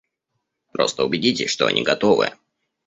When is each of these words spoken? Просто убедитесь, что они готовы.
Просто 0.71 1.05
убедитесь, 1.05 1.51
что 1.51 1.67
они 1.67 1.83
готовы. 1.83 2.31